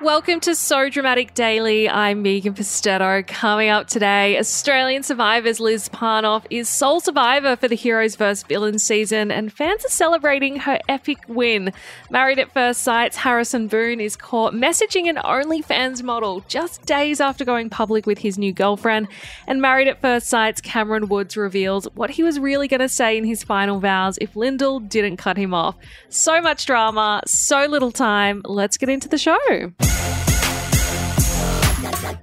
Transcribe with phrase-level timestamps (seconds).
[0.00, 1.88] Welcome to So Dramatic Daily.
[1.88, 3.26] I'm Megan Pustetto.
[3.26, 8.44] Coming up today, Australian Survivors Liz Parnov is sole survivor for the Heroes vs.
[8.44, 11.72] Villains season, and fans are celebrating her epic win.
[12.10, 17.44] Married at First Sight's Harrison Boon is caught messaging an OnlyFans model just days after
[17.44, 19.08] going public with his new girlfriend.
[19.48, 23.18] And Married at First Sight's Cameron Woods reveals what he was really going to say
[23.18, 25.74] in his final vows if Lyndall didn't cut him off.
[26.08, 28.42] So much drama, so little time.
[28.44, 29.72] Let's get into the show.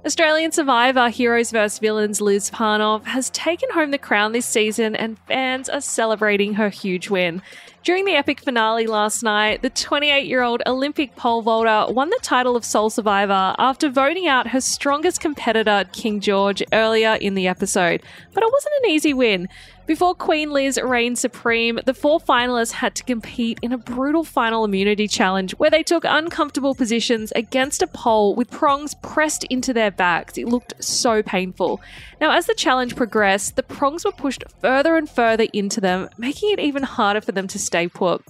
[0.06, 1.80] Australian Survivor Heroes vs.
[1.80, 6.68] Villains Liz Parnov has taken home the crown this season, and fans are celebrating her
[6.68, 7.42] huge win.
[7.86, 12.18] During the epic finale last night, the 28 year old Olympic pole vaulter won the
[12.20, 17.46] title of sole survivor after voting out her strongest competitor, King George, earlier in the
[17.46, 18.02] episode.
[18.34, 19.48] But it wasn't an easy win.
[19.86, 24.64] Before Queen Liz reigned supreme, the four finalists had to compete in a brutal final
[24.64, 29.92] immunity challenge where they took uncomfortable positions against a pole with prongs pressed into their
[29.92, 30.38] backs.
[30.38, 31.80] It looked so painful.
[32.20, 36.50] Now, as the challenge progressed, the prongs were pushed further and further into them, making
[36.50, 38.24] it even harder for them to stay put.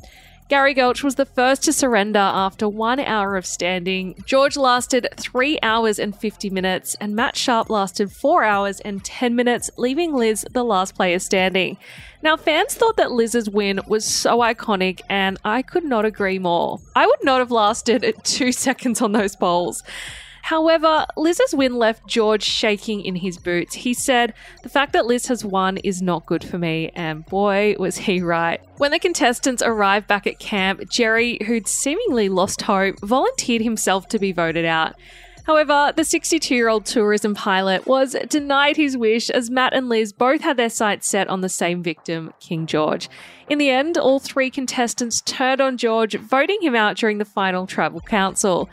[0.49, 4.15] Gerry Geltch was the first to surrender after one hour of standing.
[4.27, 9.35] George lasted three hours and 50 minutes, and Matt Sharp lasted four hours and 10
[9.35, 11.79] minutes, leaving Liz the last player standing.
[12.23, 16.79] Now, fans thought that Liz's win was so iconic, and I could not agree more.
[16.95, 19.83] I would not have lasted two seconds on those poles.
[20.47, 23.75] However, Liz's win left George shaking in his boots.
[23.75, 27.75] He said, The fact that Liz has won is not good for me, and boy,
[27.81, 28.61] was he right.
[28.77, 34.21] When the contestants arrived back at camp, Gerry, who'd seemingly lost hope, volunteered himself to
[34.21, 34.95] be voted out.
[35.47, 40.13] However, the 62 year old tourism pilot was denied his wish as Matt and Liz
[40.13, 43.09] both had their sights set on the same victim, King George.
[43.49, 47.67] In the end, all three contestants turned on George, voting him out during the final
[47.67, 48.69] tribal council.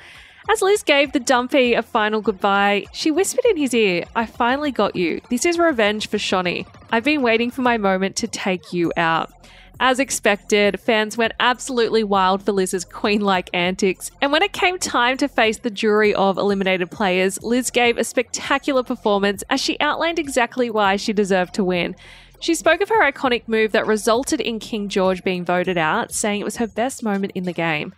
[0.50, 4.72] As Liz gave the dumpy a final goodbye, she whispered in his ear, I finally
[4.72, 5.22] got you.
[5.30, 6.68] This is revenge for Shonee.
[6.92, 9.32] I've been waiting for my moment to take you out.
[9.80, 14.78] As expected, fans went absolutely wild for Liz's queen like antics, and when it came
[14.78, 19.80] time to face the jury of eliminated players, Liz gave a spectacular performance as she
[19.80, 21.96] outlined exactly why she deserved to win.
[22.40, 26.42] She spoke of her iconic move that resulted in King George being voted out, saying
[26.42, 27.94] it was her best moment in the game.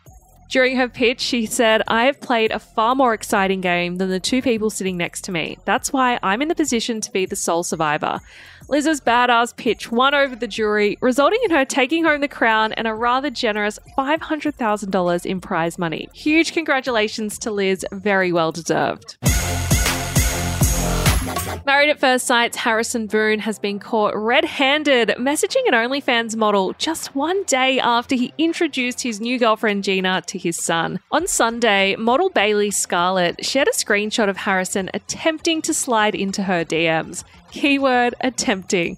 [0.50, 4.20] During her pitch, she said, I have played a far more exciting game than the
[4.20, 5.58] two people sitting next to me.
[5.66, 8.20] That's why I'm in the position to be the sole survivor.
[8.68, 12.88] Liz's badass pitch won over the jury, resulting in her taking home the crown and
[12.88, 16.10] a rather generous $500,000 in prize money.
[16.14, 19.18] Huge congratulations to Liz, very well deserved.
[21.66, 26.74] Married at First Sight's Harrison Boon has been caught red handed messaging an OnlyFans model
[26.78, 31.00] just one day after he introduced his new girlfriend Gina to his son.
[31.12, 36.64] On Sunday, model Bailey Scarlett shared a screenshot of Harrison attempting to slide into her
[36.64, 37.24] DMs.
[37.52, 38.98] Keyword attempting.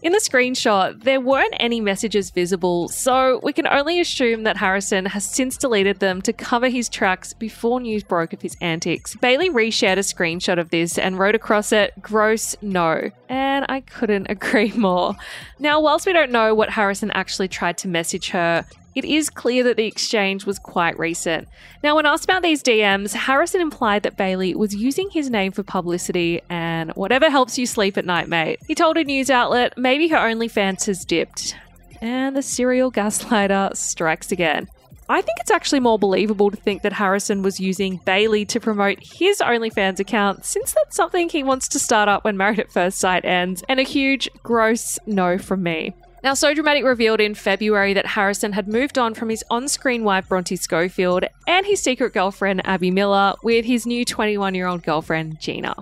[0.00, 5.06] In the screenshot, there weren't any messages visible, so we can only assume that Harrison
[5.06, 9.16] has since deleted them to cover his tracks before news broke of his antics.
[9.16, 13.10] Bailey reshared a screenshot of this and wrote across it, gross no.
[13.28, 15.16] And I couldn't agree more.
[15.58, 18.64] Now, whilst we don't know what Harrison actually tried to message her,
[18.98, 21.46] it is clear that the exchange was quite recent.
[21.84, 25.62] Now, when asked about these DMs, Harrison implied that Bailey was using his name for
[25.62, 28.58] publicity and whatever helps you sleep at night, mate.
[28.66, 31.54] He told a news outlet maybe her OnlyFans has dipped.
[32.00, 34.68] And the serial gaslighter strikes again.
[35.08, 38.98] I think it's actually more believable to think that Harrison was using Bailey to promote
[39.00, 42.98] his OnlyFans account, since that's something he wants to start up when Married at First
[42.98, 45.94] Sight ends, and a huge, gross no from me.
[46.24, 50.02] Now, So Dramatic revealed in February that Harrison had moved on from his on screen
[50.02, 54.82] wife Bronte Schofield and his secret girlfriend Abby Miller with his new 21 year old
[54.82, 55.76] girlfriend Gina.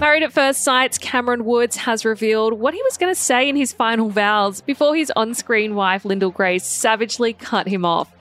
[0.00, 3.54] Married at First Sight's Cameron Woods has revealed what he was going to say in
[3.54, 8.12] his final vows before his on screen wife Lyndall Grace savagely cut him off.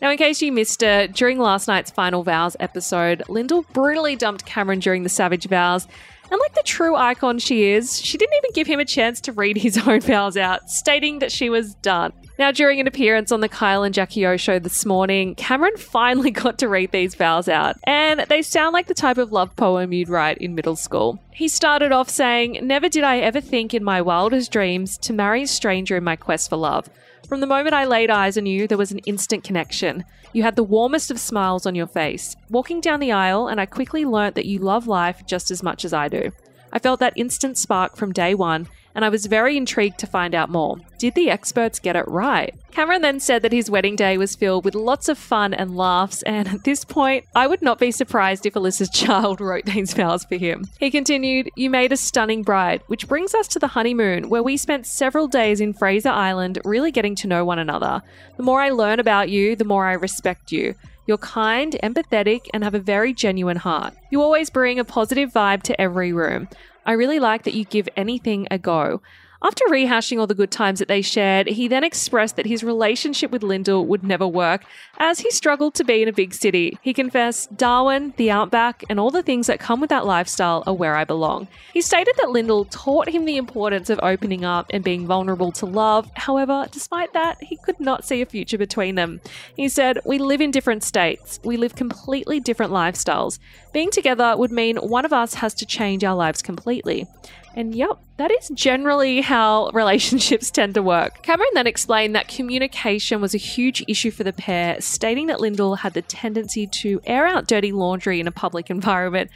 [0.00, 4.46] Now, in case you missed it, during last night's final vows episode, Lyndall brutally dumped
[4.46, 5.86] Cameron during the savage vows
[6.30, 9.32] And like the true icon she is, she didn't even give him a chance to
[9.32, 12.12] read his own vows out, stating that she was done.
[12.38, 16.30] Now, during an appearance on the Kyle and Jackie O show this morning, Cameron finally
[16.30, 19.92] got to read these vows out, and they sound like the type of love poem
[19.92, 21.18] you'd write in middle school.
[21.32, 25.42] He started off saying, Never did I ever think in my wildest dreams to marry
[25.42, 26.88] a stranger in my quest for love.
[27.28, 30.06] From the moment I laid eyes on you, there was an instant connection.
[30.32, 32.34] You had the warmest of smiles on your face.
[32.48, 35.84] Walking down the aisle, and I quickly learnt that you love life just as much
[35.84, 36.32] as I do.
[36.72, 40.34] I felt that instant spark from day one, and I was very intrigued to find
[40.34, 40.78] out more.
[40.98, 42.52] Did the experts get it right?
[42.72, 46.22] Cameron then said that his wedding day was filled with lots of fun and laughs,
[46.22, 50.24] and at this point, I would not be surprised if Alyssa's child wrote these vows
[50.24, 50.64] for him.
[50.80, 54.56] He continued, You made a stunning bride, which brings us to the honeymoon, where we
[54.56, 58.02] spent several days in Fraser Island really getting to know one another.
[58.36, 60.74] The more I learn about you, the more I respect you.
[61.08, 63.94] You're kind, empathetic, and have a very genuine heart.
[64.10, 66.48] You always bring a positive vibe to every room.
[66.84, 69.00] I really like that you give anything a go.
[69.40, 73.30] After rehashing all the good times that they shared, he then expressed that his relationship
[73.30, 74.64] with Lyndall would never work,
[74.98, 76.76] as he struggled to be in a big city.
[76.82, 80.74] He confessed, Darwin, the outback, and all the things that come with that lifestyle are
[80.74, 81.46] where I belong.
[81.72, 85.66] He stated that Lyndall taught him the importance of opening up and being vulnerable to
[85.66, 86.10] love.
[86.16, 89.20] However, despite that, he could not see a future between them.
[89.54, 93.38] He said, We live in different states, we live completely different lifestyles.
[93.72, 97.06] Being together would mean one of us has to change our lives completely.
[97.54, 101.22] And yep, that is generally how relationships tend to work.
[101.22, 105.76] Cameron then explained that communication was a huge issue for the pair, stating that Lyndall
[105.76, 109.30] had the tendency to air out dirty laundry in a public environment,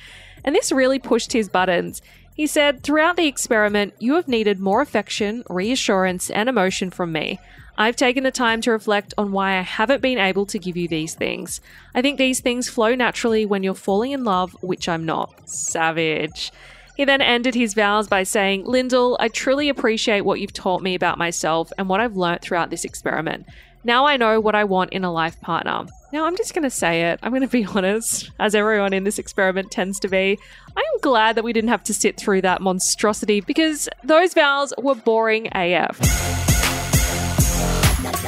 [0.44, 2.00] and this really pushed his buttons.
[2.34, 7.38] He said, Throughout the experiment, you have needed more affection, reassurance, and emotion from me.
[7.76, 10.88] I've taken the time to reflect on why I haven't been able to give you
[10.88, 11.60] these things.
[11.94, 15.48] I think these things flow naturally when you're falling in love, which I'm not.
[15.48, 16.50] Savage.
[16.96, 20.94] He then ended his vows by saying, Lyndall, I truly appreciate what you've taught me
[20.94, 23.46] about myself and what I've learnt throughout this experiment.
[23.84, 25.86] Now I know what I want in a life partner.
[26.12, 27.18] Now I'm just going to say it.
[27.22, 30.38] I'm going to be honest, as everyone in this experiment tends to be.
[30.76, 34.74] I am glad that we didn't have to sit through that monstrosity because those vows
[34.78, 36.51] were boring AF.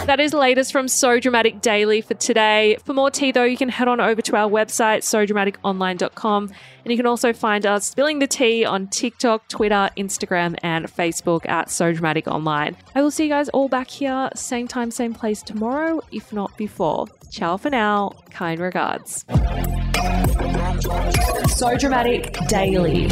[0.07, 2.77] That is latest from So Dramatic Daily for today.
[2.85, 6.45] For more tea, though, you can head on over to our website, sodramaticonline.com.
[6.85, 11.49] And you can also find us spilling the tea on TikTok, Twitter, Instagram, and Facebook
[11.49, 12.77] at So Dramatic Online.
[12.95, 16.55] I will see you guys all back here, same time, same place tomorrow, if not
[16.59, 17.07] before.
[17.31, 18.13] Ciao for now.
[18.31, 19.25] Kind regards.
[21.57, 23.09] So Dramatic Daily.